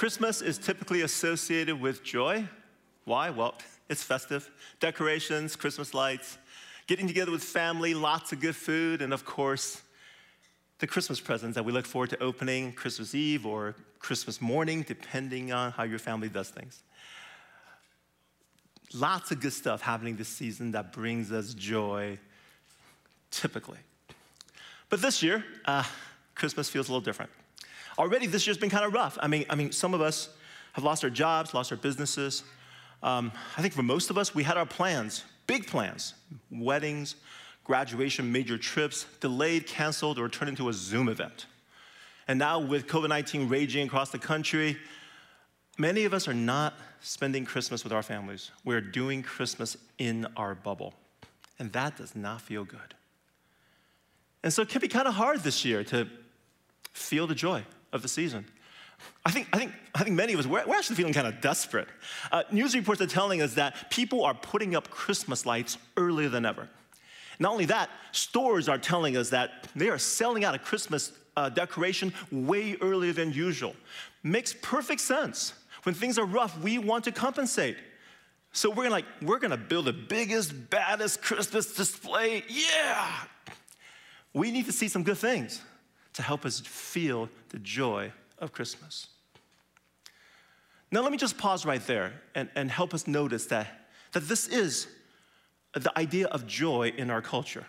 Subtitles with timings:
[0.00, 2.48] Christmas is typically associated with joy.
[3.04, 3.28] Why?
[3.28, 3.52] Well,
[3.90, 4.50] it's festive.
[4.80, 6.38] Decorations, Christmas lights,
[6.86, 9.82] getting together with family, lots of good food, and of course,
[10.78, 15.52] the Christmas presents that we look forward to opening Christmas Eve or Christmas morning, depending
[15.52, 16.82] on how your family does things.
[18.94, 22.18] Lots of good stuff happening this season that brings us joy,
[23.30, 23.80] typically.
[24.88, 25.84] But this year, uh,
[26.34, 27.30] Christmas feels a little different.
[27.98, 29.18] Already, this year's been kind of rough.
[29.20, 30.28] I mean, I mean, some of us
[30.72, 32.44] have lost our jobs, lost our businesses.
[33.02, 36.14] Um, I think for most of us, we had our plans, big plans,
[36.50, 37.16] weddings,
[37.64, 41.46] graduation, major trips, delayed, canceled, or turned into a Zoom event.
[42.28, 44.76] And now, with COVID 19 raging across the country,
[45.78, 48.50] many of us are not spending Christmas with our families.
[48.64, 50.94] We're doing Christmas in our bubble.
[51.58, 52.94] And that does not feel good.
[54.42, 56.08] And so it can be kind of hard this year to
[56.92, 58.44] feel the joy of the season.
[59.24, 61.40] I think, I think, I think many of us, we're, we're actually feeling kind of
[61.40, 61.88] desperate.
[62.32, 66.44] Uh, news reports are telling us that people are putting up Christmas lights earlier than
[66.46, 66.68] ever.
[67.38, 71.48] Not only that, stores are telling us that they are selling out a Christmas uh,
[71.48, 73.74] decoration way earlier than usual.
[74.22, 75.54] Makes perfect sense.
[75.84, 77.76] When things are rough, we want to compensate.
[78.52, 82.42] So we're gonna like, we're gonna build the biggest, baddest Christmas display.
[82.48, 83.10] Yeah!
[84.34, 85.62] We need to see some good things
[86.14, 89.08] to help us feel the joy of Christmas.
[90.92, 94.48] Now, let me just pause right there and, and help us notice that, that this
[94.48, 94.88] is
[95.72, 97.64] the idea of joy in our culture.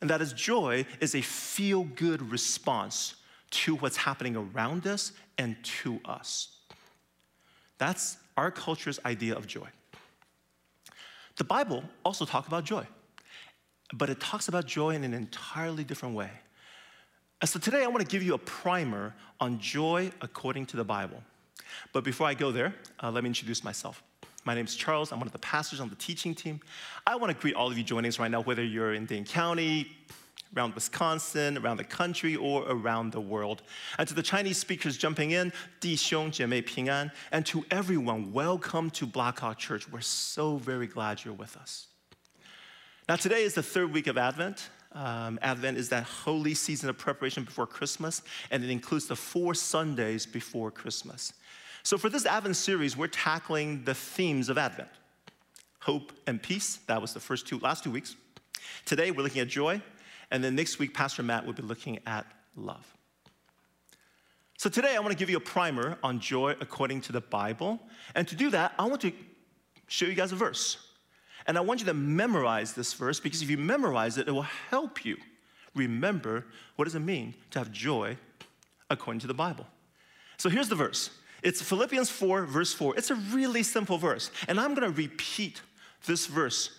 [0.00, 3.16] And that is, joy is a feel good response
[3.50, 6.48] to what's happening around us and to us.
[7.78, 9.66] That's our culture's idea of joy.
[11.36, 12.86] The Bible also talks about joy,
[13.92, 16.30] but it talks about joy in an entirely different way.
[17.41, 20.83] And so today I want to give you a primer on joy according to the
[20.83, 21.21] Bible.
[21.91, 24.01] But before I go there, uh, let me introduce myself.
[24.45, 25.11] My name is Charles.
[25.11, 26.59] I'm one of the pastors on the teaching team.
[27.07, 29.25] I want to greet all of you joining us right now, whether you're in Dane
[29.25, 29.89] County,
[30.55, 33.63] around Wisconsin, around the country, or around the world.
[33.97, 37.09] And to the Chinese speakers jumping in, 弟兄姐妹平安.
[37.31, 39.89] And to everyone, welcome to Blackhawk Church.
[39.89, 41.87] We're so very glad you're with us.
[43.07, 44.69] Now, today is the third week of Advent.
[44.98, 49.54] um, Advent is that holy season of preparation before Christmas, and it includes the four
[49.54, 51.32] Sundays before Christmas.
[51.84, 54.88] So, for this Advent series, we're tackling the themes of Advent
[55.78, 56.80] hope and peace.
[56.88, 58.16] That was the first two, last two weeks.
[58.86, 59.80] Today, we're looking at joy,
[60.32, 62.26] and then next week, Pastor Matt will be looking at
[62.56, 62.84] love.
[64.56, 67.78] So, today, I want to give you a primer on joy according to the Bible.
[68.16, 69.12] And to do that, I want to
[69.86, 70.87] show you guys a verse.
[71.48, 74.42] And I want you to memorize this verse because if you memorize it, it will
[74.42, 75.16] help you
[75.74, 78.16] remember what does it mean to have joy
[78.90, 79.66] according to the Bible.
[80.36, 81.10] So here's the verse.
[81.42, 82.96] It's Philippians 4, verse 4.
[82.96, 84.30] It's a really simple verse.
[84.46, 85.60] And I'm going to repeat
[86.06, 86.78] this verse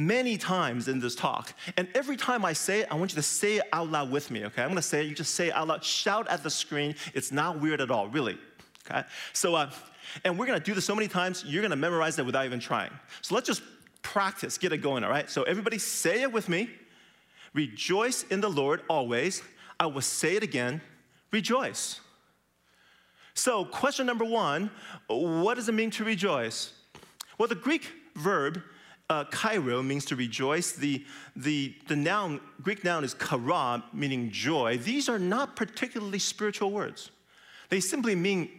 [0.00, 1.52] many times in this talk.
[1.76, 4.30] And every time I say it, I want you to say it out loud with
[4.30, 4.62] me, okay?
[4.62, 6.94] I'm gonna say it, you just say it out loud, shout at the screen.
[7.12, 8.38] It's not weird at all, really,
[8.88, 9.06] okay?
[9.34, 9.70] So, uh,
[10.24, 12.90] and we're gonna do this so many times, you're gonna memorize it without even trying.
[13.20, 13.62] So let's just
[14.02, 15.28] practice, get it going, all right?
[15.30, 16.70] So everybody say it with me.
[17.52, 19.42] Rejoice in the Lord always.
[19.78, 20.80] I will say it again
[21.30, 22.00] rejoice.
[23.34, 24.70] So, question number one
[25.06, 26.72] what does it mean to rejoice?
[27.38, 28.62] Well, the Greek verb
[29.08, 30.72] uh, chairo means to rejoice.
[30.72, 34.78] The, the, the noun, Greek noun is chara, meaning joy.
[34.78, 37.10] These are not particularly spiritual words.
[37.70, 38.50] They simply mean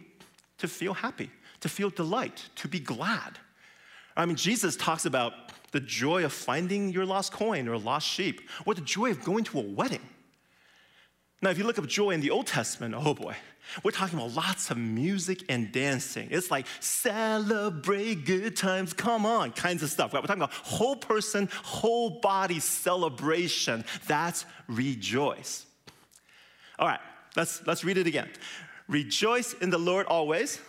[0.58, 1.30] to feel happy,
[1.60, 3.38] to feel delight, to be glad.
[4.16, 5.32] I mean, Jesus talks about
[5.72, 9.44] the joy of finding your lost coin or lost sheep, or the joy of going
[9.44, 10.02] to a wedding.
[11.40, 13.34] Now, if you look up joy in the Old Testament, oh boy,
[13.82, 16.28] we're talking about lots of music and dancing.
[16.30, 20.12] It's like celebrate good times, come on, kinds of stuff.
[20.12, 23.84] We're talking about whole person, whole body celebration.
[24.06, 25.66] That's rejoice.
[26.78, 27.00] All right,
[27.34, 28.28] let's, let's read it again.
[28.88, 30.60] Rejoice in the Lord always.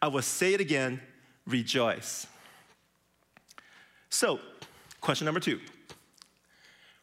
[0.00, 1.00] I will say it again
[1.46, 2.26] rejoice.
[4.12, 4.38] So,
[5.00, 5.58] question number two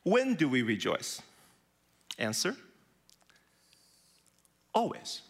[0.03, 1.21] When do we rejoice?
[2.17, 2.55] Answer
[4.73, 5.21] always.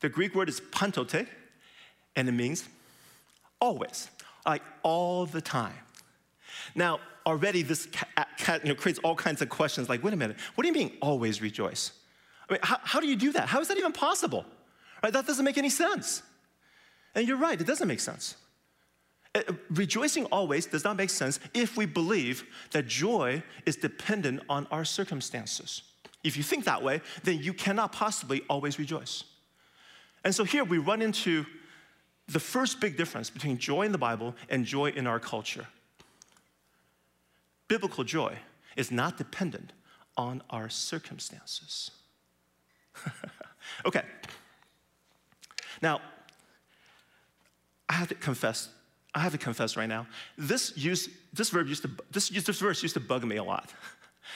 [0.00, 1.26] The Greek word is pantote,
[2.14, 2.68] and it means
[3.58, 4.10] always,
[4.44, 5.74] like all the time.
[6.74, 7.88] Now, already this
[8.62, 10.92] you know, creates all kinds of questions like, wait a minute, what do you mean
[11.00, 11.92] always rejoice?
[12.48, 13.48] I mean, how, how do you do that?
[13.48, 14.44] How is that even possible?
[15.02, 15.12] Right?
[15.12, 16.22] That doesn't make any sense.
[17.14, 18.36] And you're right, it doesn't make sense.
[19.36, 24.66] Uh, rejoicing always does not make sense if we believe that joy is dependent on
[24.70, 25.82] our circumstances.
[26.24, 29.24] If you think that way, then you cannot possibly always rejoice.
[30.24, 31.44] And so here we run into
[32.28, 35.66] the first big difference between joy in the Bible and joy in our culture.
[37.68, 38.38] Biblical joy
[38.74, 39.74] is not dependent
[40.16, 41.90] on our circumstances.
[43.86, 44.02] okay.
[45.82, 46.00] Now,
[47.88, 48.70] I have to confess,
[49.16, 52.82] I have to confess right now, this, use, this, verb used to, this, this verse
[52.82, 53.72] used to bug me a lot.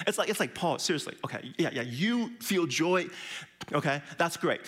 [0.07, 3.07] It's like, it's like, Paul, seriously, okay, yeah, yeah, you feel joy,
[3.73, 4.61] okay, that's great.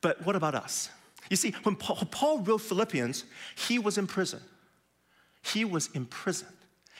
[0.00, 0.88] But what about us?
[1.28, 3.24] You see, when Paul, Paul wrote Philippians,
[3.56, 4.40] he was in prison.
[5.42, 6.48] He was in prison.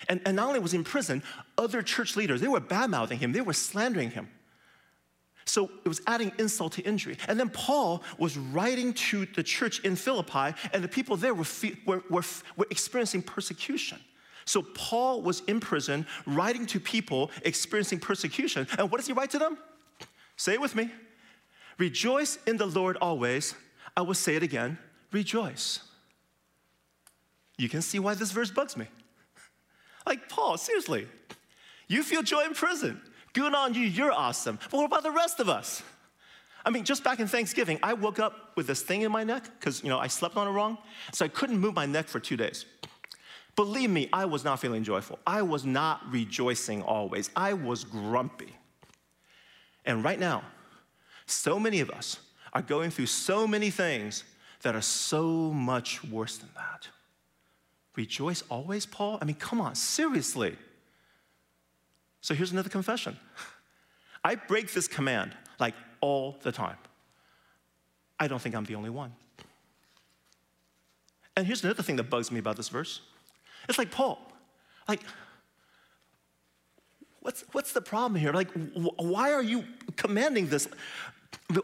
[0.09, 1.23] And, and not only was he in prison,
[1.57, 4.29] other church leaders, they were bad mouthing him, they were slandering him.
[5.47, 7.17] So it was adding insult to injury.
[7.29, 11.47] And then Paul was writing to the church in Philippi, and the people there were,
[11.87, 12.25] were, were,
[12.57, 13.99] were experiencing persecution.
[14.45, 18.67] So Paul was in prison, writing to people experiencing persecution.
[18.79, 19.59] And what does he write to them?
[20.37, 20.91] Say it with me.
[21.79, 23.55] Rejoice in the Lord always.
[23.97, 24.79] I will say it again
[25.13, 25.81] rejoice.
[27.57, 28.87] You can see why this verse bugs me.
[30.07, 31.09] Like, Paul, seriously,
[31.89, 33.01] you feel joy in prison.
[33.37, 34.59] Good on you, you're awesome.
[34.71, 35.83] But what about the rest of us?
[36.65, 39.45] I mean, just back in Thanksgiving, I woke up with this thing in my neck
[39.61, 40.79] because, you know, I slept on it wrong.
[41.13, 42.65] So I couldn't move my neck for two days.
[43.55, 45.19] Believe me, I was not feeling joyful.
[45.27, 47.29] I was not rejoicing always.
[47.37, 48.55] I was grumpy.
[49.85, 50.43] And right now,
[51.27, 52.19] so many of us
[52.55, 54.25] are going through so many things
[54.63, 56.89] that are so much worse than that.
[57.97, 59.19] Rejoice always, Paul?
[59.21, 60.57] I mean, come on, seriously.
[62.21, 63.17] So here's another confession
[64.25, 66.77] I break this command like all the time.
[68.19, 69.13] I don't think I'm the only one.
[71.37, 73.03] And here's another thing that bugs me about this verse.
[73.69, 74.19] It's like, Paul,
[74.89, 75.03] like,
[77.21, 78.33] what's, what's the problem here?
[78.33, 79.65] Like, why are you
[79.97, 80.67] commanding this?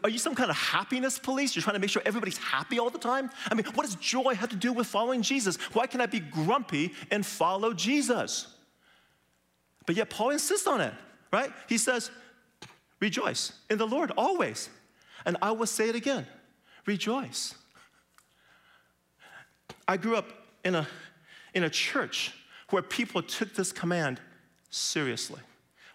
[0.03, 1.55] Are you some kind of happiness police?
[1.55, 3.29] You're trying to make sure everybody's happy all the time?
[3.49, 5.57] I mean, what does joy have to do with following Jesus?
[5.73, 8.52] Why can I be grumpy and follow Jesus?
[9.85, 10.93] But yet, Paul insists on it,
[11.31, 11.51] right?
[11.67, 12.09] He says,
[12.99, 14.69] Rejoice in the Lord always.
[15.25, 16.25] And I will say it again
[16.85, 17.55] rejoice.
[19.87, 20.29] I grew up
[20.63, 20.87] in a,
[21.53, 22.33] in a church
[22.69, 24.19] where people took this command
[24.69, 25.41] seriously.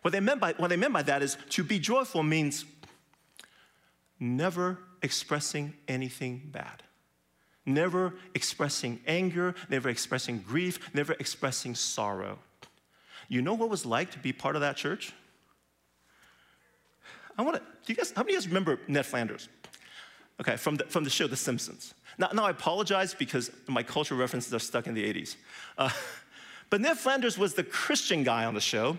[0.02, 2.64] What they, meant by, what they meant by that is to be joyful means
[4.20, 6.82] never expressing anything bad,
[7.64, 12.38] never expressing anger, never expressing grief, never expressing sorrow.
[13.28, 15.12] You know what it was like to be part of that church?
[17.36, 19.48] I want to, do you guys, how many of you guys remember Ned Flanders?
[20.40, 21.94] Okay, from the, from the show The Simpsons.
[22.16, 25.36] Now, now I apologize because my cultural references are stuck in the 80s.
[25.76, 25.90] Uh,
[26.70, 28.98] but Ned Flanders was the Christian guy on the show,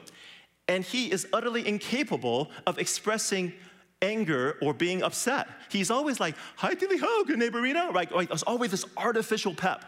[0.68, 3.54] and he is utterly incapable of expressing
[4.02, 5.48] anger or being upset.
[5.70, 8.10] He's always like, hi, dilly ho, good neighborina, right?
[8.28, 9.84] There's always this artificial pep.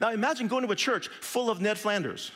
[0.00, 2.30] Now imagine going to a church full of Ned Flanders.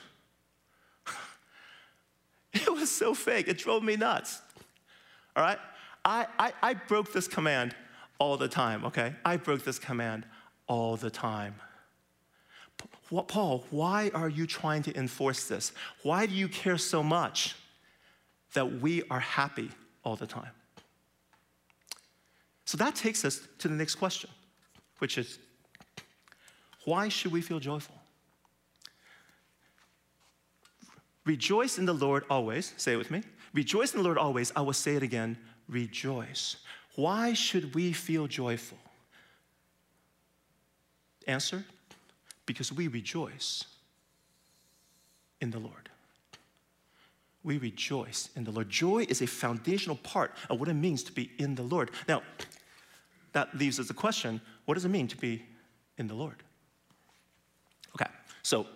[2.53, 4.41] it was so fake, it drove me nuts.
[5.37, 5.59] All right?
[6.05, 7.75] I, I, I broke this command
[8.19, 9.15] all the time, okay?
[9.25, 10.27] I broke this command
[10.67, 11.55] all the time.
[13.27, 15.73] Paul, why are you trying to enforce this?
[16.03, 17.57] Why do you care so much
[18.55, 19.71] that we are happy
[20.05, 20.53] all the time?
[22.65, 24.31] So that takes us to the next question,
[24.99, 25.39] which is
[26.85, 28.00] why should we feel joyful?
[31.25, 32.73] Rejoice in the Lord always.
[32.77, 33.23] Say it with me.
[33.53, 34.53] Rejoice in the Lord always.
[34.57, 35.37] I will say it again.
[35.69, 36.57] Rejoice.
[36.97, 38.79] Why should we feel joyful?
[41.27, 41.65] Answer
[42.47, 43.65] because we rejoice
[45.41, 45.89] in the Lord.
[47.43, 48.69] We rejoice in the Lord.
[48.69, 51.91] Joy is a foundational part of what it means to be in the Lord.
[52.09, 52.23] Now,
[53.33, 55.45] that leaves us the question what does it mean to be
[55.97, 56.43] in the Lord?
[57.95, 58.11] Okay,
[58.43, 58.67] so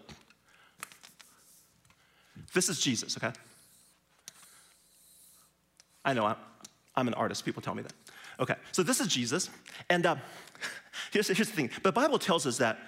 [2.55, 3.33] this is Jesus, okay?
[6.05, 6.37] I know I'm,
[6.97, 7.93] I'm an artist, people tell me that.
[8.41, 9.51] Okay, so this is Jesus,
[9.91, 10.17] and uh,
[11.13, 12.79] here's, here's the thing the Bible tells us that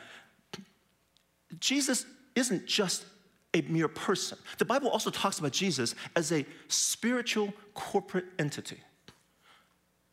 [1.61, 3.05] Jesus isn't just
[3.55, 4.39] a mere person.
[4.59, 8.79] The Bible also talks about Jesus as a spiritual corporate entity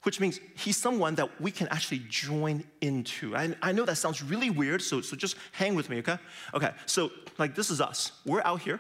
[0.04, 3.36] which means he's someone that we can actually join into.
[3.36, 6.18] I, I know that sounds really weird, so, so just hang with me, okay?
[6.54, 8.12] Okay, so like this is us.
[8.26, 8.80] We're out here.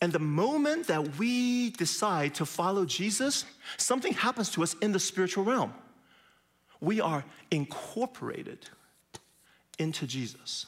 [0.00, 3.44] And the moment that we decide to follow Jesus,
[3.76, 5.74] something happens to us in the spiritual realm.
[6.80, 8.68] We are incorporated
[9.78, 10.66] into Jesus.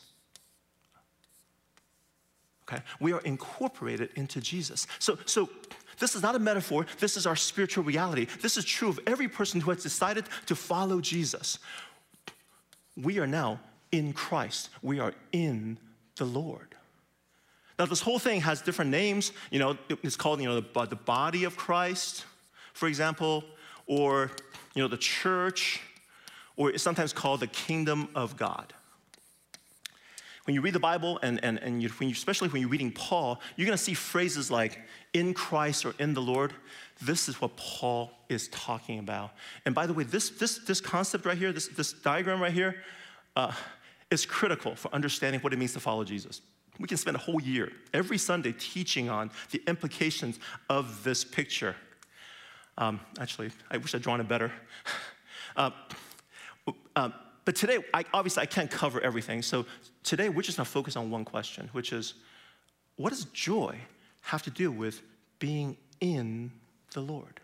[2.69, 2.83] Okay?
[2.99, 4.87] We are incorporated into Jesus.
[4.99, 5.49] So, so
[6.01, 8.27] This is not a metaphor, this is our spiritual reality.
[8.41, 11.59] This is true of every person who has decided to follow Jesus.
[12.97, 13.61] We are now
[13.93, 15.79] in Christ, we are in
[16.17, 16.75] the Lord.
[17.81, 19.33] Now, this whole thing has different names.
[19.51, 22.27] You know, it's called, you know, the, the body of Christ,
[22.75, 23.43] for example,
[23.87, 24.31] or,
[24.75, 25.81] you know, the church,
[26.59, 28.75] or it's sometimes called the kingdom of God.
[30.45, 32.93] When you read the Bible, and, and, and you, when you, especially when you're reading
[32.93, 34.79] Paul, you're gonna see phrases like
[35.15, 36.53] in Christ or in the Lord.
[37.01, 39.31] This is what Paul is talking about.
[39.65, 42.83] And by the way, this, this, this concept right here, this, this diagram right here,
[43.37, 43.53] uh,
[44.11, 46.43] is critical for understanding what it means to follow Jesus.
[46.79, 51.77] We can spend a whole year, every Sunday, teaching on the implications of this picture.
[52.79, 54.53] Um, actually, I wish I'd drawn it better.
[55.57, 55.71] Uh,
[56.95, 57.09] uh,
[57.45, 59.43] but today, I, obviously, I can't cover everything.
[59.43, 59.67] So
[60.05, 62.15] today, we're just going to focus on one question, which is
[62.97, 63.77] what does joy
[64.21, 65.03] have to do with
[65.41, 66.53] being in
[66.93, 67.41] the Lord?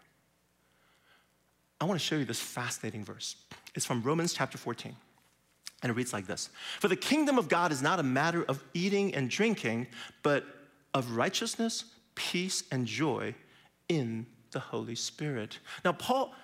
[1.80, 3.36] I want to show you this fascinating verse.
[3.74, 4.94] It's from Romans chapter 14.
[5.82, 6.48] And it reads like this
[6.80, 9.86] For the kingdom of God is not a matter of eating and drinking,
[10.22, 10.44] but
[10.94, 13.34] of righteousness, peace, and joy
[13.88, 15.58] in the Holy Spirit.
[15.84, 16.34] Now, Paul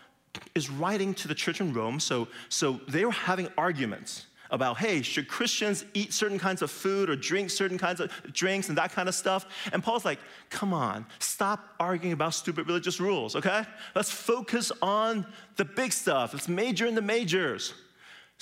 [0.54, 5.00] is writing to the church in Rome, so, so they were having arguments about, hey,
[5.00, 8.92] should Christians eat certain kinds of food or drink certain kinds of drinks and that
[8.92, 9.46] kind of stuff?
[9.72, 10.18] And Paul's like,
[10.50, 13.64] come on, stop arguing about stupid religious rules, okay?
[13.94, 16.34] Let's focus on the big stuff.
[16.34, 17.72] Let's major in the majors.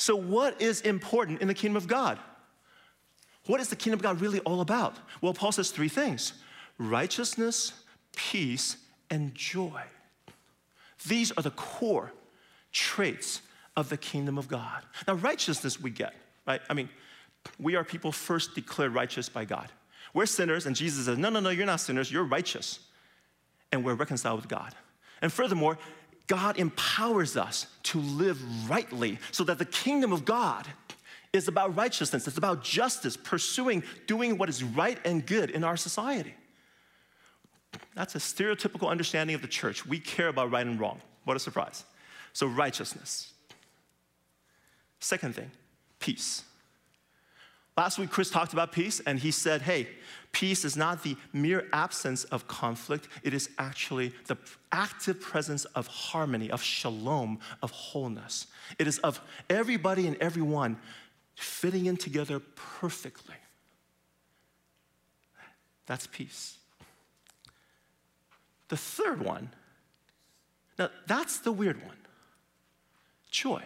[0.01, 2.19] So, what is important in the kingdom of God?
[3.45, 4.97] What is the kingdom of God really all about?
[5.21, 6.33] Well, Paul says three things
[6.79, 7.75] righteousness,
[8.17, 8.79] peace,
[9.11, 9.83] and joy.
[11.07, 12.13] These are the core
[12.73, 13.43] traits
[13.77, 14.83] of the kingdom of God.
[15.07, 16.15] Now, righteousness we get,
[16.47, 16.63] right?
[16.71, 16.89] I mean,
[17.59, 19.71] we are people first declared righteous by God.
[20.15, 22.81] We're sinners, and Jesus says, No, no, no, you're not sinners, you're righteous.
[23.71, 24.75] And we're reconciled with God.
[25.21, 25.77] And furthermore,
[26.31, 30.65] God empowers us to live rightly so that the kingdom of God
[31.33, 35.77] is about righteousness, it's about justice, pursuing doing what is right and good in our
[35.77, 36.37] society.
[37.97, 39.85] That's a stereotypical understanding of the church.
[39.85, 41.01] We care about right and wrong.
[41.25, 41.85] What a surprise.
[42.33, 43.33] So, righteousness.
[45.01, 45.51] Second thing,
[45.99, 46.45] peace.
[47.77, 49.89] Last week, Chris talked about peace, and he said, hey,
[50.33, 54.37] peace is not the mere absence of conflict, it is actually the
[54.71, 58.49] active presence of harmony, of shalom, of wholeness.
[58.79, 60.79] It is of everybody and everyone
[61.37, 63.37] fitting in together perfectly.
[65.87, 66.59] That's peace.
[68.69, 69.51] The third one,
[70.79, 71.97] now that's the weird one
[73.31, 73.63] joy.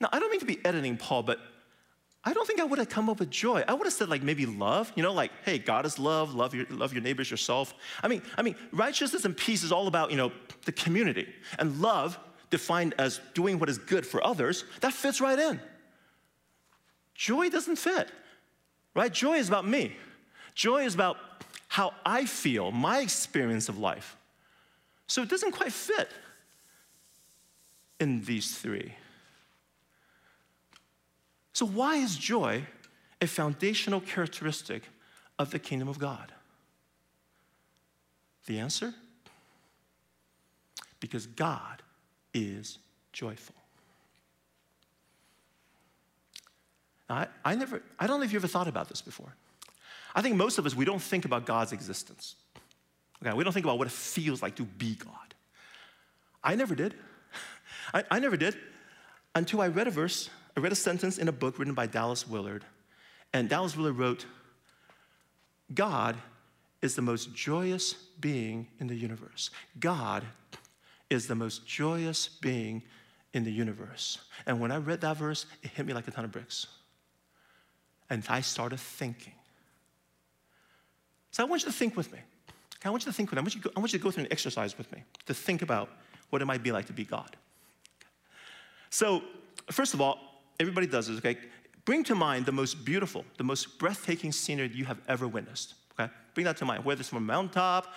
[0.00, 1.38] Now, I don't mean to be editing Paul, but
[2.22, 3.64] I don't think I would have come up with joy.
[3.66, 6.54] I would have said like maybe love, you know, like, hey, God is love, love
[6.54, 7.72] your, love your neighbors yourself.
[8.02, 10.30] I mean, I mean, righteousness and peace is all about, you know,
[10.66, 11.28] the community.
[11.58, 12.18] And love,
[12.50, 15.60] defined as doing what is good for others, that fits right in.
[17.14, 18.10] Joy doesn't fit,
[18.94, 19.12] right?
[19.12, 19.96] Joy is about me.
[20.54, 21.16] Joy is about
[21.68, 24.16] how I feel, my experience of life.
[25.06, 26.10] So it doesn't quite fit
[27.98, 28.94] in these three.
[31.52, 32.64] So, why is joy
[33.20, 34.84] a foundational characteristic
[35.38, 36.32] of the kingdom of God?
[38.46, 38.94] The answer?
[41.00, 41.82] Because God
[42.34, 42.78] is
[43.12, 43.54] joyful.
[47.08, 49.34] Now, I, I, never, I don't know if you ever thought about this before.
[50.14, 52.36] I think most of us, we don't think about God's existence.
[53.22, 55.34] Okay, we don't think about what it feels like to be God.
[56.42, 56.94] I never did.
[57.94, 58.56] I, I never did
[59.34, 62.26] until I read a verse I read a sentence in a book written by Dallas
[62.28, 62.64] Willard,
[63.32, 64.26] and Dallas Willard wrote,
[65.72, 66.16] God
[66.82, 69.50] is the most joyous being in the universe.
[69.78, 70.24] God
[71.08, 72.82] is the most joyous being
[73.32, 74.18] in the universe.
[74.46, 76.66] And when I read that verse, it hit me like a ton of bricks.
[78.08, 79.34] And I started thinking.
[81.30, 82.18] So I want you to think with me.
[82.84, 83.40] I want you to think with me.
[83.40, 85.04] I want you to go, I want you to go through an exercise with me
[85.26, 85.90] to think about
[86.30, 87.36] what it might be like to be God.
[88.88, 89.22] So,
[89.70, 90.29] first of all,
[90.60, 91.38] everybody does this, okay?
[91.84, 96.12] Bring to mind the most beautiful, the most breathtaking scenery you have ever witnessed, okay?
[96.34, 97.92] Bring that to mind, whether it's from a mountaintop,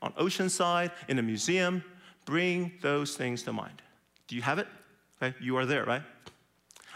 [0.00, 1.82] on oceanside, in a museum,
[2.24, 3.82] bring those things to mind.
[4.28, 4.68] Do you have it?
[5.20, 6.02] Okay, you are there, right?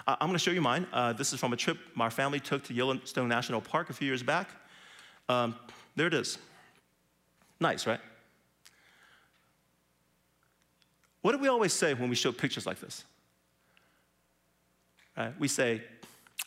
[0.06, 0.86] Uh, I'm gonna show you mine.
[0.92, 4.06] Uh, this is from a trip my family took to Yellowstone National Park a few
[4.06, 4.48] years back.
[5.28, 5.54] Um,
[5.96, 6.38] there it is.
[7.60, 8.00] Nice, right?
[11.22, 13.04] What do we always say when we show pictures like this?
[15.18, 15.38] Right?
[15.38, 15.82] We say,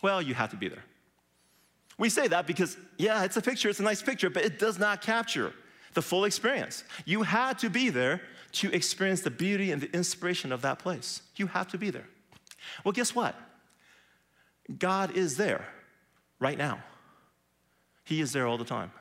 [0.02, 0.84] well, you have to be there.
[1.98, 4.80] We say that because, yeah, it's a picture, it's a nice picture, but it does
[4.80, 5.54] not capture
[5.94, 6.84] the full experience.
[7.06, 8.22] You had to be there
[8.54, 11.22] to experience the beauty and the inspiration of that place.
[11.36, 12.08] You have to be there.
[12.84, 13.36] Well, guess what?
[14.80, 15.68] God is there
[16.40, 16.82] right now.
[18.04, 18.92] He is there all the time.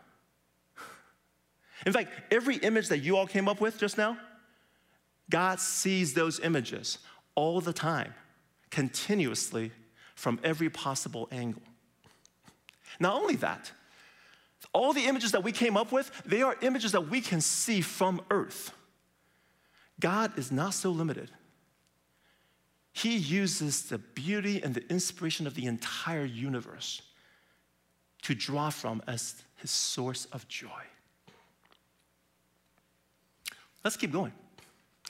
[1.86, 4.18] In fact, every image that you all came up with just now,
[5.30, 6.98] God sees those images
[7.34, 8.14] all the time,
[8.70, 9.72] continuously,
[10.14, 11.62] from every possible angle.
[12.98, 13.72] Not only that,
[14.72, 17.80] all the images that we came up with, they are images that we can see
[17.80, 18.72] from earth.
[19.98, 21.30] God is not so limited.
[22.92, 27.02] He uses the beauty and the inspiration of the entire universe
[28.22, 30.68] to draw from as his source of joy.
[33.84, 34.32] Let's keep going.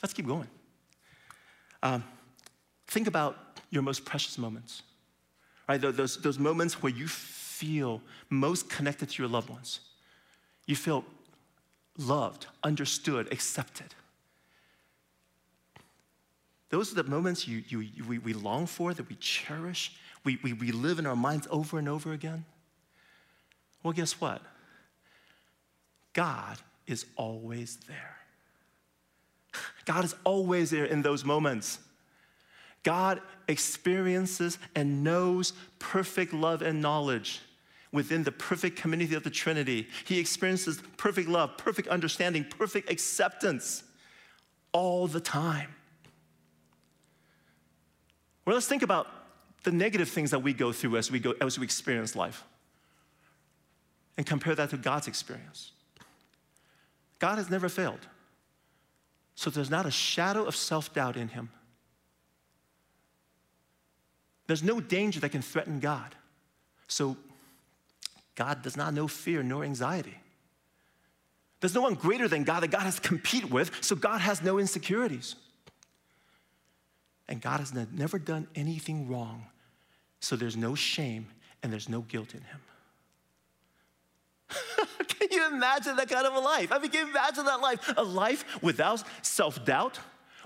[0.01, 0.47] Let's keep going.
[1.83, 2.03] Um,
[2.87, 4.83] think about your most precious moments,
[5.67, 5.81] right?
[5.81, 9.79] Those, those moments where you feel most connected to your loved ones.
[10.67, 11.03] You feel
[11.97, 13.95] loved, understood, accepted.
[16.69, 20.53] Those are the moments you, you, we, we long for, that we cherish, we, we
[20.53, 22.45] relive in our minds over and over again.
[23.83, 24.41] Well, guess what?
[26.13, 28.17] God is always there.
[29.85, 31.79] God is always there in those moments.
[32.83, 37.41] God experiences and knows perfect love and knowledge
[37.91, 39.87] within the perfect community of the Trinity.
[40.05, 43.83] He experiences perfect love, perfect understanding, perfect acceptance
[44.71, 45.75] all the time.
[48.45, 49.07] Well, let's think about
[49.63, 52.43] the negative things that we go through as we, go, as we experience life
[54.17, 55.71] and compare that to God's experience.
[57.19, 57.99] God has never failed.
[59.35, 61.49] So there's not a shadow of self doubt in him.
[64.51, 66.13] There's no danger that can threaten God.
[66.89, 67.15] So
[68.35, 70.17] God does not know fear nor anxiety.
[71.61, 74.41] There's no one greater than God that God has to compete with, so God has
[74.41, 75.37] no insecurities.
[77.29, 79.45] And God has never done anything wrong,
[80.19, 81.27] so there's no shame
[81.63, 82.59] and there's no guilt in him.
[85.07, 86.73] can you imagine that kind of a life?
[86.73, 87.93] I mean, can you imagine that life?
[87.95, 89.97] A life without self doubt,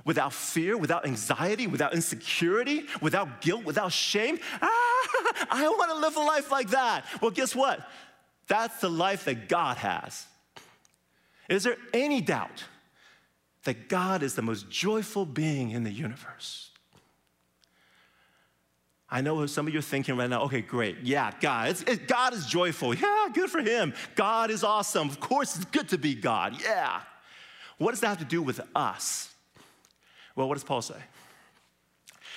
[0.05, 4.39] without fear, without anxiety, without insecurity, without guilt, without shame.
[4.61, 4.67] Ah,
[5.49, 7.05] I want to live a life like that.
[7.21, 7.85] Well, guess what?
[8.47, 10.25] That's the life that God has.
[11.49, 12.63] Is there any doubt
[13.63, 16.69] that God is the most joyful being in the universe?
[19.09, 20.97] I know some of you are thinking right now, okay, great.
[21.03, 21.77] Yeah, God.
[21.87, 22.93] It, God is joyful.
[22.93, 23.93] Yeah, good for him.
[24.15, 25.09] God is awesome.
[25.09, 26.59] Of course, it's good to be God.
[26.61, 27.01] Yeah.
[27.77, 29.34] What does that have to do with us?
[30.35, 31.01] Well, what does Paul say?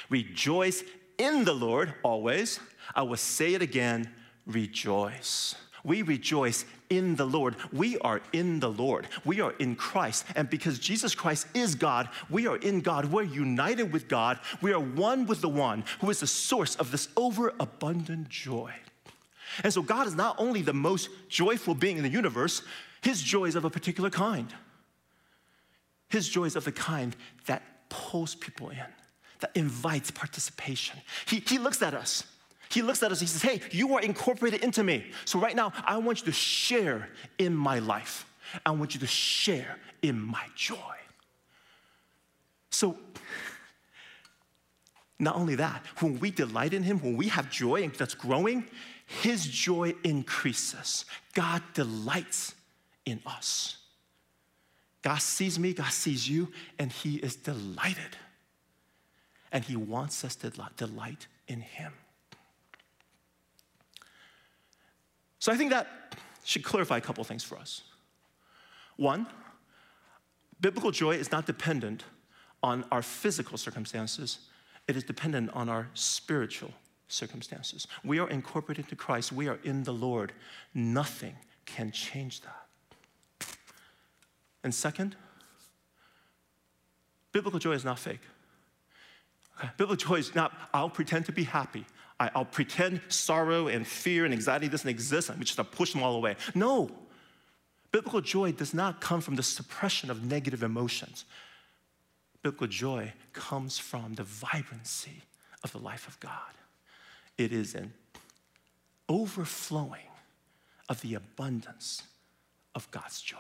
[0.09, 0.85] Rejoice
[1.19, 2.61] in the Lord always.
[2.95, 4.11] I will say it again
[4.47, 5.55] rejoice.
[5.85, 7.55] We rejoice in the Lord.
[7.73, 9.07] We are in the Lord.
[9.25, 10.25] We are in Christ.
[10.35, 13.07] And because Jesus Christ is God, we are in God.
[13.07, 14.41] We're united with God.
[14.61, 18.73] We are one with the one who is the source of this overabundant joy.
[19.65, 22.63] And so, God is not only the most joyful being in the universe,
[23.01, 24.53] his joy is of a particular kind.
[26.09, 28.79] His joy is of the kind that pulls people in,
[29.41, 30.99] that invites participation.
[31.27, 32.25] He, he looks at us.
[32.71, 35.11] He looks at us, he says, Hey, you are incorporated into me.
[35.25, 38.27] So right now, I want you to share in my life.
[38.65, 40.77] I want you to share in my joy.
[42.71, 42.97] So,
[45.19, 48.65] not only that, when we delight in Him, when we have joy and that's growing,
[49.07, 51.05] His joy increases.
[51.35, 52.55] God delights
[53.05, 53.79] in us.
[55.03, 58.17] God sees me, God sees you, and He is delighted.
[59.53, 61.93] And He wants us to delight in Him.
[65.39, 67.83] So I think that should clarify a couple things for us.
[68.97, 69.27] One,
[70.61, 72.05] biblical joy is not dependent
[72.63, 74.39] on our physical circumstances,
[74.89, 76.73] it is dependent on our spiritual
[77.07, 77.87] circumstances.
[78.05, 80.33] We are incorporated into Christ, we are in the Lord.
[80.75, 82.68] Nothing can change that.
[84.65, 85.17] And second,
[87.33, 88.21] biblical joy is not fake.
[89.77, 91.85] Biblical joy is not, I'll pretend to be happy.
[92.21, 96.03] I, will pretend sorrow and fear and anxiety doesn't exist I'm just gonna push them
[96.03, 96.37] all away.
[96.55, 96.91] No.
[97.93, 101.25] Biblical joy does not come from the suppression of negative emotions.
[102.43, 105.23] Biblical joy comes from the vibrancy
[105.65, 106.55] of the life of God.
[107.37, 107.93] It is an
[109.09, 110.01] overflowing
[110.89, 112.03] of the abundance
[112.75, 113.37] of God's joy.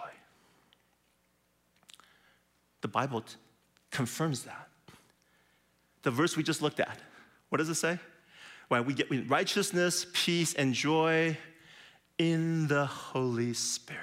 [2.80, 3.24] The Bible
[3.90, 4.68] confirms that.
[6.02, 6.98] The verse we just looked at,
[7.48, 7.98] what does it say?
[8.70, 11.36] Well, we get righteousness, peace, and joy
[12.18, 14.02] in the Holy Spirit.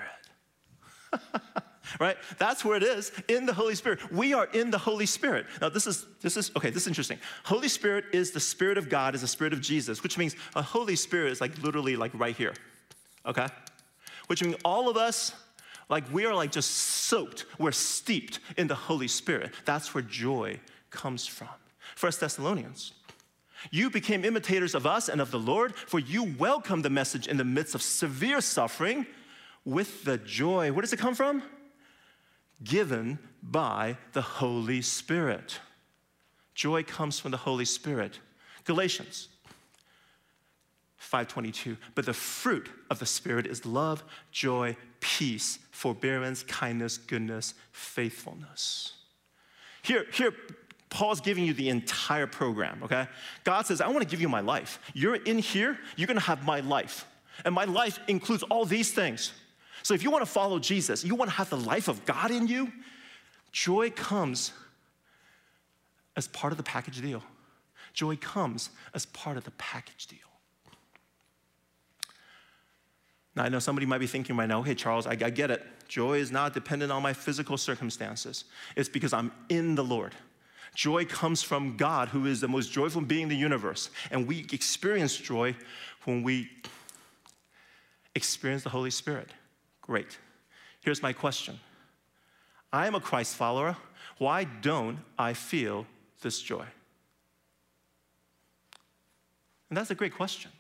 [2.00, 2.18] right?
[2.38, 4.12] That's where it is in the Holy Spirit.
[4.12, 5.46] We are in the Holy Spirit.
[5.62, 6.70] Now, this is this is okay.
[6.70, 7.20] This is interesting.
[7.44, 10.62] Holy Spirit is the Spirit of God, is the Spirit of Jesus, which means a
[10.62, 12.54] Holy Spirit is like literally like right here.
[13.26, 13.48] Okay,
[14.28, 15.34] which means all of us,
[15.90, 17.46] like we are like just soaked.
[17.60, 19.54] We're steeped in the Holy Spirit.
[19.66, 21.50] That's where joy comes from.
[21.96, 22.94] First Thessalonians.
[23.72, 27.38] You became imitators of us and of the Lord, for you welcomed the message in
[27.38, 29.08] the midst of severe suffering
[29.64, 30.72] with the joy.
[30.72, 31.42] Where does it come from?
[32.64, 35.60] given by the Holy Spirit.
[36.54, 38.20] Joy comes from the Holy Spirit.
[38.64, 39.30] Galatians
[41.16, 48.94] 5:22 But the fruit of the spirit is love, joy, peace, forbearance, kindness, goodness, faithfulness.
[49.82, 50.34] Here here
[50.90, 53.08] Paul's giving you the entire program, okay?
[53.44, 54.80] God says, I want to give you my life.
[54.94, 57.06] You're in here, you're going to have my life.
[57.44, 59.34] And my life includes all these things.
[59.84, 62.32] So if you want to follow Jesus, you want to have the life of God
[62.32, 62.72] in you,
[63.52, 64.54] joy comes
[66.16, 67.22] as part of the package deal.
[67.94, 70.20] Joy comes as part of the package deal.
[73.36, 75.62] Now, I know somebody might be thinking right now, hey, Charles, I, I get it.
[75.88, 78.46] Joy is not dependent on my physical circumstances,
[78.76, 80.16] it's because I'm in the Lord.
[80.74, 83.90] Joy comes from God, who is the most joyful being in the universe.
[84.12, 85.56] And we experience joy
[86.04, 86.50] when we
[88.14, 89.30] experience the Holy Spirit.
[89.82, 90.18] Great.
[90.82, 91.60] Here's my question
[92.74, 93.78] I am a Christ follower.
[94.18, 95.86] Why don't I feel
[96.22, 96.66] this joy?
[99.70, 100.52] And that's a great question.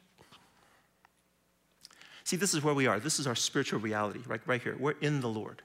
[2.26, 3.00] See, this is where we are.
[3.00, 4.76] This is our spiritual reality, right, right here.
[4.80, 5.62] We're in the Lord.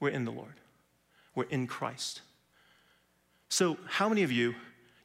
[0.00, 0.54] We're in the Lord.
[1.36, 2.20] We're in Christ.
[3.48, 4.56] So, how many of you,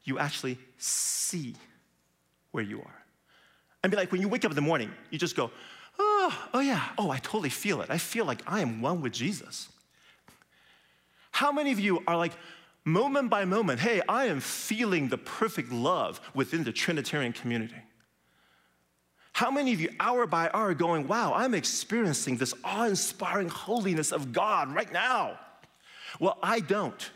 [0.04, 1.56] you actually see
[2.52, 3.04] where you are?
[3.84, 5.52] I mean, like when you wake up in the morning, you just go,
[6.00, 7.92] oh, oh yeah, oh, I totally feel it.
[7.92, 9.70] I feel like I am one with Jesus.
[11.30, 12.34] How many of you are like,
[12.84, 17.76] moment by moment, hey, I am feeling the perfect love within the Trinitarian community?
[19.34, 24.12] How many of you, hour by hour, going, wow, I'm experiencing this awe inspiring holiness
[24.12, 25.40] of God right now?
[26.20, 27.10] Well, I don't.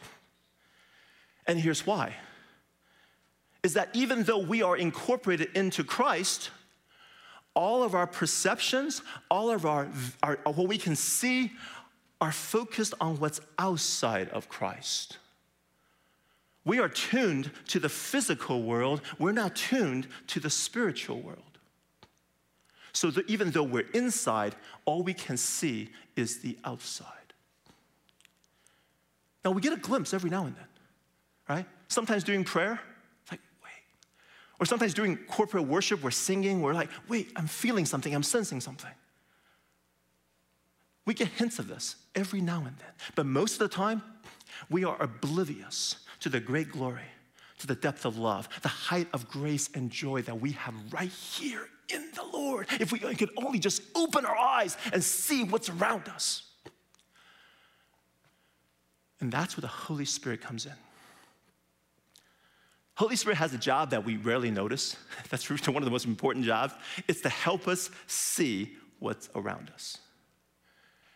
[1.45, 2.15] And here's why
[3.63, 6.51] is that even though we are incorporated into Christ,
[7.53, 9.89] all of our perceptions, all of our,
[10.23, 11.51] our, what we can see,
[12.21, 15.17] are focused on what's outside of Christ.
[16.65, 21.46] We are tuned to the physical world, we're not tuned to the spiritual world.
[22.97, 24.55] So that even though we're inside,
[24.86, 27.05] all we can see is the outside.
[29.45, 30.65] Now, we get a glimpse every now and then,
[31.47, 31.65] right?
[31.89, 32.79] Sometimes during prayer,
[33.29, 33.69] like, wait.
[34.60, 38.60] or sometimes during corporate worship, we're singing, we're like, wait, I'm feeling something, I'm sensing
[38.62, 38.89] something.
[41.05, 42.93] We get hints of this every now and then.
[43.13, 44.01] But most of the time,
[44.71, 47.12] we are oblivious to the great glory,
[47.60, 51.10] to the depth of love, the height of grace and joy that we have right
[51.10, 52.67] here in the Lord.
[52.80, 56.43] If we could only just open our eyes and see what's around us.
[59.20, 60.74] And that's where the Holy Spirit comes in.
[62.96, 64.96] Holy Spirit has a job that we rarely notice.
[65.30, 66.74] That's one of the most important jobs.
[67.08, 70.00] It's to help us see what's around us.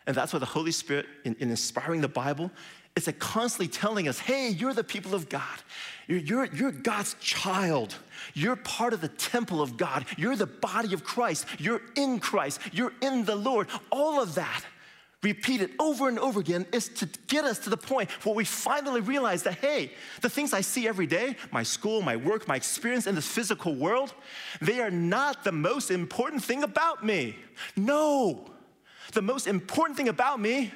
[0.06, 2.50] And that's why the Holy Spirit, in, in inspiring the Bible,
[2.94, 5.58] is a constantly telling us, hey, you're the people of God.
[6.06, 7.94] You're, you're, you're God's child.
[8.34, 10.04] You're part of the temple of God.
[10.18, 11.46] You're the body of Christ.
[11.58, 12.60] You're in Christ.
[12.72, 13.68] You're in the Lord.
[13.90, 14.64] All of that
[15.22, 19.00] repeated over and over again is to get us to the point where we finally
[19.00, 23.06] realize that, hey, the things I see every day, my school, my work, my experience
[23.06, 24.12] in this physical world,
[24.60, 27.36] they are not the most important thing about me.
[27.76, 28.50] No.
[29.12, 30.72] The most important thing about me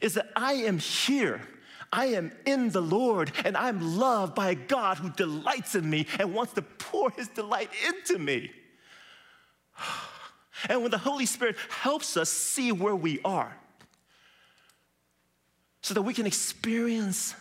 [0.00, 1.40] is that I am here.
[1.94, 6.08] I am in the Lord and I'm loved by a God who delights in me
[6.18, 8.50] and wants to pour his delight into me.
[10.68, 13.54] And when the Holy Spirit helps us see where we are,
[15.82, 17.34] so that we can experience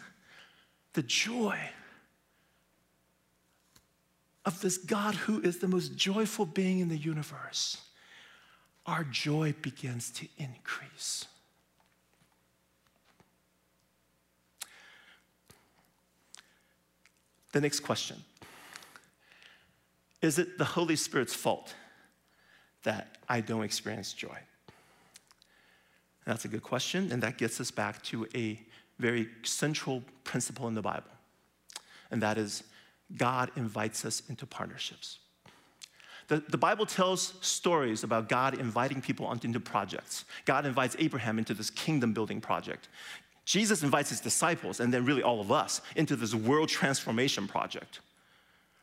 [0.91, 1.57] the joy
[4.43, 7.77] of this God who is the most joyful being in the universe,
[8.85, 11.25] our joy begins to increase.
[17.53, 18.21] The next question
[20.21, 21.73] Is it the Holy Spirit's fault
[22.83, 24.37] that I don't experience joy?
[26.25, 28.59] That's a good question, and that gets us back to a
[28.99, 31.11] very central principle in the Bible,
[32.11, 32.63] and that is
[33.17, 35.19] God invites us into partnerships.
[36.29, 40.23] The, the Bible tells stories about God inviting people into projects.
[40.45, 42.87] God invites Abraham into this kingdom building project.
[43.45, 47.99] Jesus invites his disciples, and then really all of us, into this world transformation project.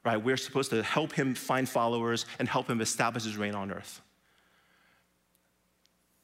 [0.04, 0.16] Right?
[0.16, 4.00] We're supposed to help him find followers and help him establish his reign on earth.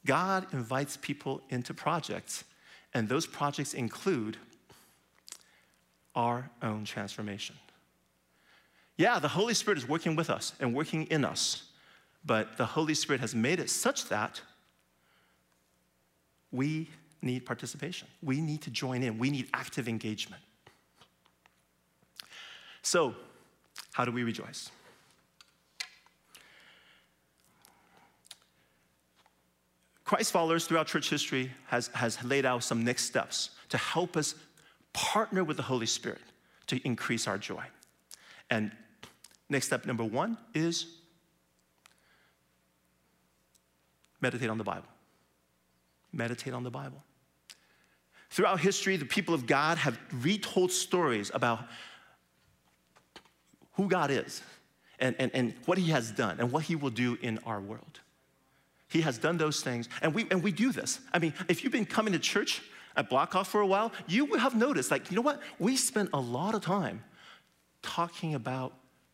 [0.05, 2.43] God invites people into projects,
[2.93, 4.37] and those projects include
[6.15, 7.55] our own transformation.
[8.97, 11.63] Yeah, the Holy Spirit is working with us and working in us,
[12.25, 14.41] but the Holy Spirit has made it such that
[16.51, 16.89] we
[17.21, 18.07] need participation.
[18.21, 20.41] We need to join in, we need active engagement.
[22.81, 23.15] So,
[23.91, 24.71] how do we rejoice?
[30.07, 34.35] Christ followers throughout church history has, has laid out some next steps to help us
[34.93, 36.21] partner with the Holy Spirit
[36.67, 37.63] to increase our joy.
[38.49, 38.71] And
[39.49, 40.85] next step number one is
[44.21, 44.87] meditate on the Bible.
[46.13, 47.03] Meditate on the Bible.
[48.37, 51.63] Throughout history, the people of God have retold stories about
[53.73, 54.43] who God is
[54.99, 57.99] and, and, and what He has done and what He will do in our world.
[58.89, 60.99] He has done those things, and we, and we do this.
[61.11, 62.61] I mean, if you've been coming to church
[62.95, 65.41] at Blackhawk for a while, you would have noticed, like, you know what?
[65.57, 67.03] We spend a lot of time
[67.81, 68.71] talking about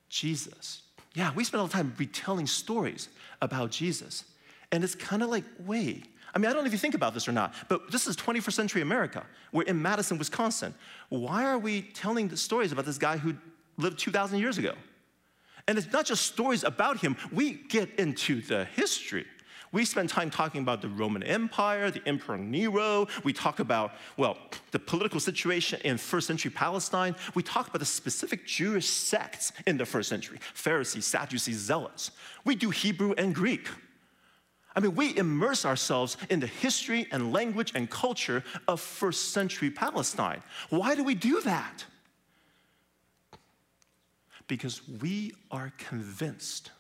[0.10, 0.82] Jesus.
[1.14, 3.08] Yeah, we spend a lot of time retelling stories
[3.42, 4.26] about Jesus.
[4.70, 7.14] And it's kind of like, wait, I mean, I don't know if you think about
[7.14, 9.26] this or not, but this is 21st century America.
[9.52, 10.74] We're in Madison, Wisconsin.
[11.10, 13.36] Why are we telling the stories about this guy who
[13.78, 14.74] lived 2,000 years ago?
[15.68, 19.26] And it's not just stories about him, we get into the history.
[19.72, 23.08] We spend time talking about the Roman Empire, the Emperor Nero.
[23.24, 24.38] We talk about, well,
[24.70, 27.16] the political situation in first century Palestine.
[27.34, 32.12] We talk about the specific Jewish sects in the first century Pharisees, Sadducees, Zealots.
[32.46, 33.68] We do Hebrew and Greek.
[34.76, 39.70] I mean, we immerse ourselves in the history and language and culture of first century
[39.70, 40.42] Palestine.
[40.70, 41.86] Why do we do that?
[44.48, 46.72] Because we are convinced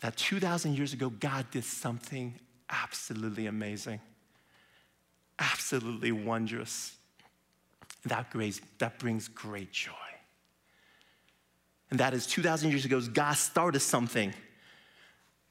[0.00, 2.38] that 2,000 years ago, God did something
[2.70, 4.00] absolutely amazing,
[5.38, 6.96] absolutely wondrous.
[8.04, 9.92] That, grace, that brings great joy.
[11.90, 14.32] And that is 2,000 years ago, God started something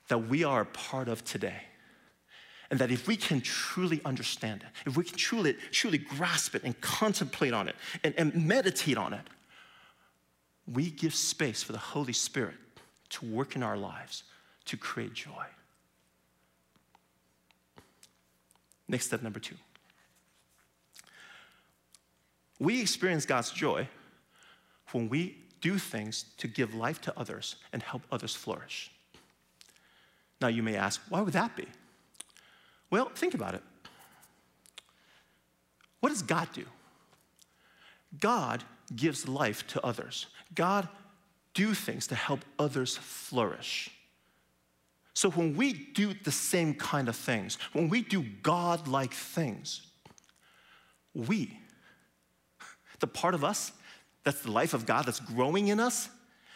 [0.07, 1.61] that we are a part of today.
[2.69, 6.63] And that if we can truly understand it, if we can truly, truly grasp it
[6.63, 9.21] and contemplate on it and, and meditate on it,
[10.71, 12.55] we give space for the Holy Spirit
[13.09, 14.23] to work in our lives
[14.65, 15.45] to create joy.
[18.87, 19.55] Next step number two.
[22.59, 23.87] We experience God's joy
[24.91, 28.91] when we do things to give life to others and help others flourish.
[30.41, 31.65] Now, you may ask, why would that be?
[32.89, 33.63] Well, think about it.
[35.99, 36.65] What does God do?
[38.19, 38.63] God
[38.95, 40.27] gives life to others.
[40.53, 40.87] God
[41.53, 43.89] do things to help others flourish.
[45.13, 49.87] So when we do the same kind of things, when we do God like things,
[51.13, 51.57] we,
[52.99, 53.71] the part of us
[54.25, 56.09] that's the life of God that's growing in us,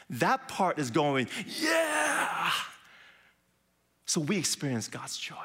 [0.10, 1.28] that part is going,
[1.62, 2.52] yeah.
[4.10, 5.36] So we experience God's joy.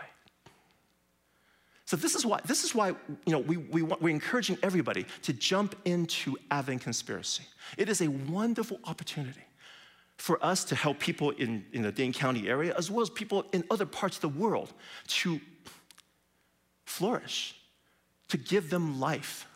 [1.84, 2.94] So this is why, this is why
[3.26, 7.44] you know, we, we, we're encouraging everybody to jump into Advent Conspiracy.
[7.76, 9.42] It is a wonderful opportunity
[10.16, 13.44] for us to help people in, in the Dane County area, as well as people
[13.52, 14.72] in other parts of the world,
[15.08, 15.38] to
[16.86, 17.54] flourish,
[18.28, 19.46] to give them life.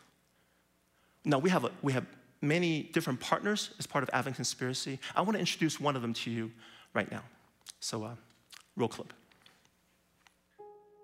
[1.25, 2.05] Now, we have, a, we have
[2.43, 4.99] many different partners as part of Advent Conspiracy.
[5.17, 6.53] I want to introduce one of them to you
[6.93, 7.23] right now.
[7.81, 8.15] So, uh,
[8.79, 9.13] roll clip.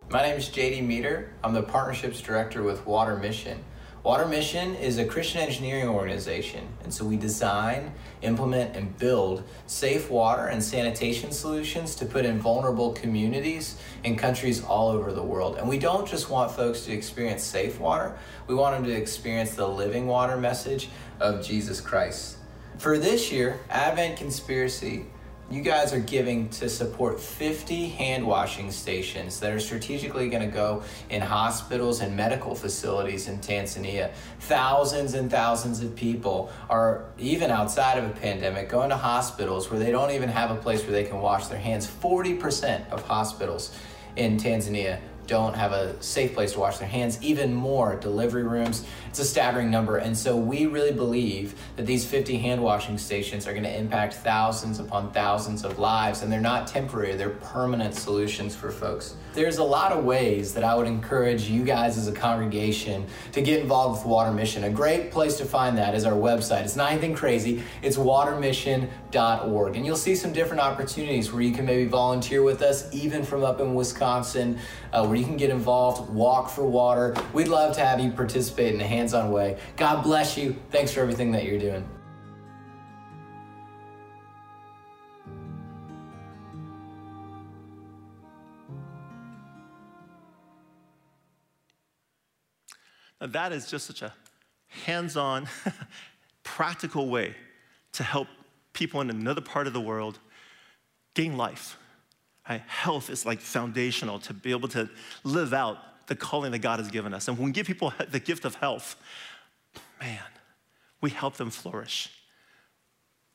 [0.09, 1.33] My name is JD Meter.
[1.43, 3.65] I'm the Partnerships Director with Water Mission.
[4.05, 10.11] Water Mission is a Christian engineering organization, and so we design, implement, and build safe
[10.11, 15.57] water and sanitation solutions to put in vulnerable communities in countries all over the world.
[15.57, 19.55] And we don't just want folks to experience safe water, we want them to experience
[19.55, 22.37] the living water message of Jesus Christ.
[22.77, 25.07] For this year, Advent Conspiracy
[25.51, 30.53] you guys are giving to support 50 hand washing stations that are strategically going to
[30.53, 34.13] go in hospitals and medical facilities in Tanzania.
[34.41, 39.79] Thousands and thousands of people are, even outside of a pandemic, going to hospitals where
[39.79, 41.87] they don't even have a place where they can wash their hands.
[41.87, 43.77] 40% of hospitals
[44.17, 48.85] in Tanzania don't have a safe place to wash their hands, even more delivery rooms.
[49.15, 49.99] It's a staggering number.
[49.99, 54.15] And so we really believe that these 50 hand washing stations are going to impact
[54.15, 56.23] thousands upon thousands of lives.
[56.23, 59.15] And they're not temporary, they're permanent solutions for folks.
[59.33, 63.43] There's a lot of ways that I would encourage you guys as a congregation to
[63.43, 64.63] get involved with Water Mission.
[64.63, 66.63] A great place to find that is our website.
[66.63, 69.77] It's not anything crazy, it's watermission.org.
[69.77, 73.43] And you'll see some different opportunities where you can maybe volunteer with us, even from
[73.43, 74.59] up in Wisconsin,
[74.93, 77.17] uh, where you can get involved, walk for water.
[77.33, 79.59] We'd love to have you participate in a hands on way.
[79.77, 80.57] God bless you.
[80.71, 81.87] Thanks for everything that you're doing.
[93.21, 94.15] Now, that is just such a
[94.87, 95.49] hands on,
[96.43, 97.35] practical way
[97.93, 98.29] to help
[98.73, 100.19] people in another part of the world
[101.13, 101.77] gain life.
[102.49, 102.63] Right?
[102.67, 104.89] Health is like foundational to be able to
[105.25, 107.29] live out the calling that God has given us.
[107.29, 108.97] And when we give people the gift of health,
[110.01, 110.21] man,
[111.01, 112.11] we help them flourish.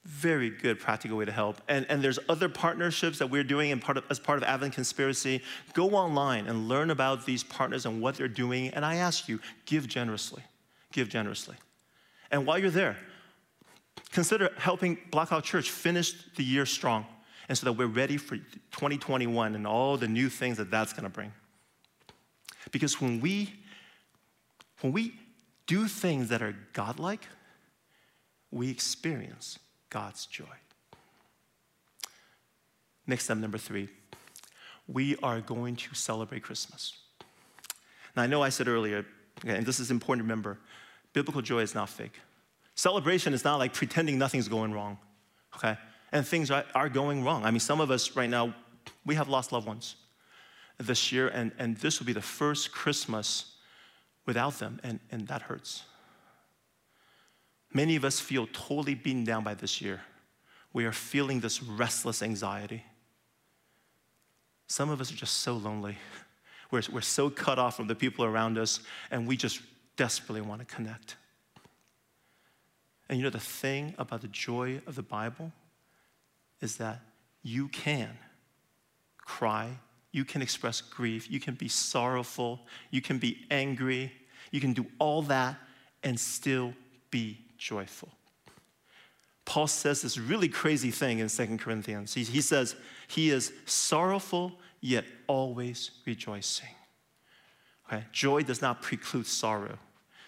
[0.05, 1.62] Very good practical way to help.
[1.67, 5.41] And, and there's other partnerships that we're doing part of, as part of Advent Conspiracy.
[5.73, 8.69] Go online and learn about these partners and what they're doing.
[8.69, 10.41] And I ask you, give generously.
[10.93, 11.58] Give generously.
[12.32, 12.97] And while you're there,
[14.12, 17.05] consider helping Blackhawk Church finish the year strong
[17.49, 21.03] and so that we're ready for 2021 and all the new things that that's going
[21.03, 21.34] to bring.
[22.72, 23.54] Because when we
[24.82, 25.13] when we
[25.67, 27.28] do things that are godlike,
[28.50, 30.45] we experience God's joy.
[33.06, 33.89] Next step number 3.
[34.88, 36.93] We are going to celebrate Christmas.
[38.15, 39.06] Now I know I said earlier,
[39.43, 40.58] okay, and this is important to remember,
[41.13, 42.19] biblical joy is not fake.
[42.76, 44.98] Celebration is not like pretending nothing's going wrong.
[45.56, 45.78] Okay?
[46.12, 47.45] and things are, are going wrong.
[47.45, 48.54] I mean, some of us right now,
[49.06, 49.95] we have lost loved ones
[50.80, 53.56] this year, and, and this will be the first Christmas
[54.26, 55.84] without them, and, and that hurts.
[57.74, 60.02] Many of us feel totally beaten down by this year.
[60.74, 62.84] We are feeling this restless anxiety.
[64.68, 65.98] Some of us are just so lonely.
[66.72, 69.60] We're, we're so cut off from the people around us, and we just
[69.98, 71.15] desperately want to connect.
[73.10, 75.52] And you know the thing about the joy of the Bible?
[76.62, 77.02] is that
[77.42, 78.18] you can
[79.18, 79.70] cry,
[80.12, 84.12] you can express grief, you can be sorrowful, you can be angry,
[84.52, 85.58] you can do all that
[86.04, 86.74] and still
[87.12, 88.10] be joyful.
[89.45, 92.13] Paul says this really crazy thing in 2 Corinthians.
[92.13, 92.76] He, he says,
[93.08, 96.69] He is sorrowful, yet always rejoicing.
[97.88, 98.06] Okay?
[98.12, 99.80] Joy does not preclude sorrow.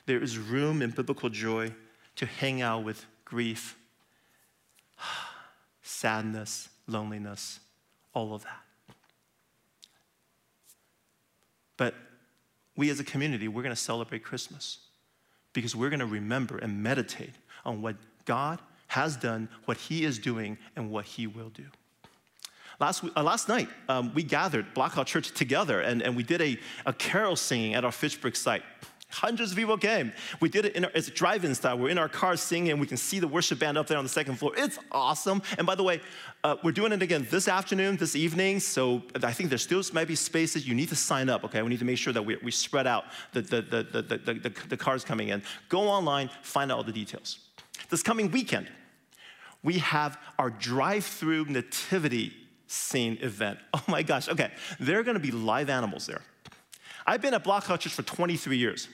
[0.08, 1.74] There is room in biblical joy
[2.15, 3.78] to hang out with grief
[5.84, 7.60] sadness, loneliness,
[8.13, 8.60] all of that.
[11.82, 11.96] But
[12.78, 14.78] we as a community, we're going to celebrate Christmas
[15.52, 17.34] because we're going to remember and meditate
[17.65, 21.65] on what God has done, what He is doing, and what He will do.
[22.80, 26.60] Last, uh, last night, um, we gathered Blackhawk Church together and, and we did a,
[26.86, 28.62] a carol singing at our Fitchburg site.
[29.12, 30.13] Hundreds of people came.
[30.39, 31.78] We did it in our, it's drive-in style.
[31.78, 34.10] We're in our cars singing, we can see the worship band up there on the
[34.10, 34.54] second floor.
[34.58, 35.41] It's awesome.
[35.58, 36.02] And by the way,
[36.43, 38.60] uh, we're doing it again this afternoon, this evening.
[38.60, 40.67] So I think there still might be spaces.
[40.67, 41.43] You need to sign up.
[41.43, 44.17] Okay, we need to make sure that we, we spread out the the, the, the,
[44.17, 45.43] the, the, the cars coming in.
[45.69, 47.39] Go online, find out all the details.
[47.89, 48.67] This coming weekend,
[49.63, 52.34] we have our drive-through nativity
[52.67, 53.60] scene event.
[53.74, 54.30] Oh my gosh.
[54.30, 56.21] Okay, there are going to be live animals there.
[57.06, 58.88] I've been at Blackhawk Church for 23 years.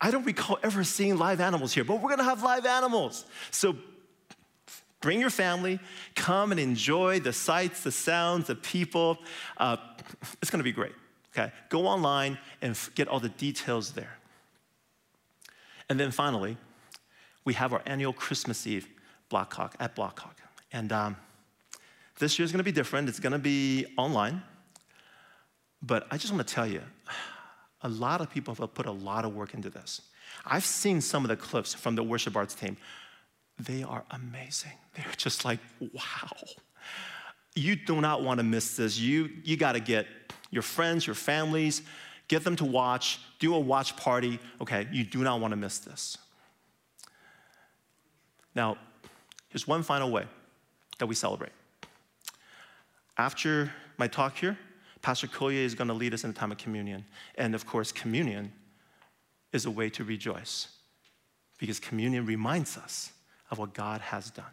[0.00, 3.24] I don't recall ever seeing live animals here, but we're gonna have live animals.
[3.50, 3.76] So
[5.00, 5.80] bring your family,
[6.14, 9.18] come and enjoy the sights, the sounds, the people.
[9.56, 9.76] Uh,
[10.42, 10.92] it's gonna be great,
[11.32, 11.50] okay?
[11.70, 14.18] Go online and get all the details there.
[15.88, 16.58] And then finally,
[17.44, 18.88] we have our annual Christmas Eve
[19.30, 20.36] Blackhawk at Blackhawk.
[20.72, 21.16] And um,
[22.18, 24.42] this year is gonna be different, it's gonna be online.
[25.80, 26.82] But I just wanna tell you,
[27.82, 30.02] a lot of people have put a lot of work into this.
[30.44, 32.76] I've seen some of the clips from the worship arts team.
[33.58, 34.72] They are amazing.
[34.94, 36.30] They're just like, wow.
[37.54, 38.98] You do not want to miss this.
[38.98, 40.06] You, you got to get
[40.50, 41.82] your friends, your families,
[42.28, 44.38] get them to watch, do a watch party.
[44.60, 46.18] Okay, you do not want to miss this.
[48.54, 48.76] Now,
[49.48, 50.24] here's one final way
[50.98, 51.52] that we celebrate.
[53.18, 54.58] After my talk here,
[55.06, 57.04] Pastor Collier is going to lead us in a time of communion.
[57.36, 58.52] And of course, communion
[59.52, 60.66] is a way to rejoice
[61.58, 63.12] because communion reminds us
[63.52, 64.50] of what God has done.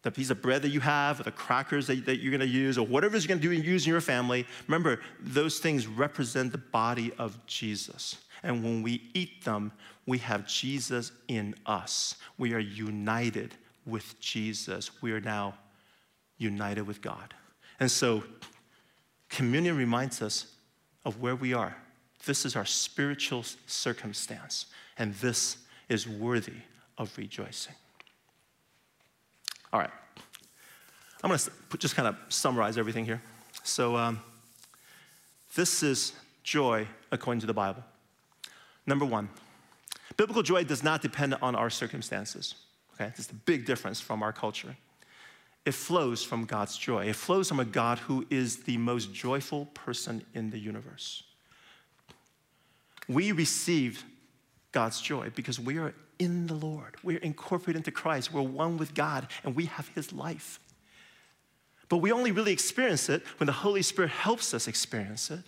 [0.00, 2.78] the piece of bread that you have, or the crackers that, that you're gonna use,
[2.78, 6.58] or whatever you're gonna do and use in your family, remember, those things represent the
[6.58, 8.16] body of Jesus.
[8.42, 9.70] And when we eat them,
[10.06, 12.14] we have Jesus in us.
[12.38, 15.02] We are united with Jesus.
[15.02, 15.58] We are now
[16.38, 17.34] united with God.
[17.80, 18.22] And so,
[19.36, 20.46] communion reminds us
[21.04, 21.76] of where we are.
[22.24, 24.64] This is our spiritual circumstance,
[24.96, 25.58] and this
[25.90, 26.62] is worthy
[26.96, 27.74] of rejoicing.
[29.74, 29.90] All right.
[31.22, 33.20] I'm going to just kind of summarize everything here.
[33.62, 34.20] So, um,
[35.54, 37.84] this is joy according to the Bible.
[38.86, 39.28] Number one,
[40.16, 42.54] biblical joy does not depend on our circumstances.
[42.94, 44.76] Okay, this is the big difference from our culture.
[45.66, 47.06] It flows from God's joy.
[47.06, 51.24] It flows from a God who is the most joyful person in the universe.
[53.08, 54.04] We receive
[54.70, 56.94] God's joy because we are in the Lord.
[57.02, 58.32] We're incorporated into Christ.
[58.32, 60.60] We're one with God and we have His life.
[61.88, 65.42] But we only really experience it when the Holy Spirit helps us experience it.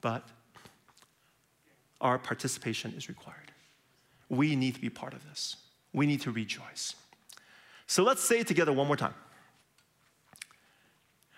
[0.00, 0.28] But
[2.00, 3.52] our participation is required.
[4.28, 5.56] We need to be part of this.
[5.92, 6.94] We need to rejoice.
[7.92, 9.12] So let's say it together one more time.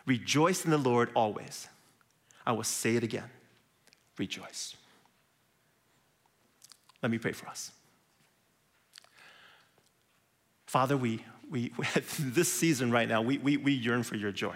[0.07, 1.67] Rejoice in the Lord always.
[2.47, 3.29] I will say it again.
[4.19, 4.77] Rejoice.
[7.03, 7.73] Let me pray for us.
[10.69, 11.73] Father, we, we,
[12.21, 14.55] this season right now, we, we, we yearn for your joy.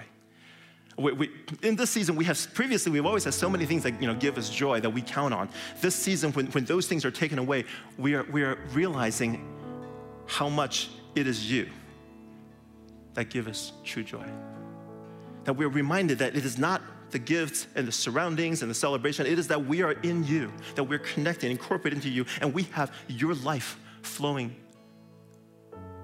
[0.96, 1.30] We, we,
[1.64, 4.14] in this season, we have previously we've always had so many things that you know
[4.14, 5.48] give us joy that we count on.
[5.80, 7.64] This season, when, when those things are taken away,
[7.96, 9.52] we are we are realizing
[10.26, 11.68] how much it is you
[13.18, 14.24] that give us true joy.
[15.42, 19.26] That we're reminded that it is not the gifts and the surroundings and the celebration.
[19.26, 22.62] It is that we are in you, that we're connected, incorporated into you, and we
[22.74, 24.54] have your life flowing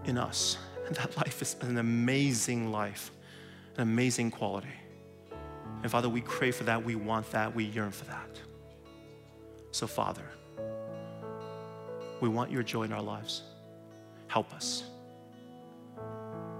[0.07, 0.59] in us.
[0.89, 3.12] And that life is an amazing life,
[3.77, 4.75] an amazing quality.
[5.85, 8.41] And Father, we crave for that, we want that, we yearn for that.
[9.71, 10.29] So, Father,
[12.21, 13.43] we want your joy in our lives.
[14.27, 14.83] Help us.